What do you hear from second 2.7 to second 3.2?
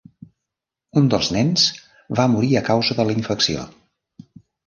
causa de la